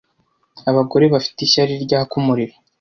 Abagore 0.69 1.05
bafite 1.13 1.39
ishyari 1.43 1.73
ryaka 1.85 2.13
umuriro 2.21 2.55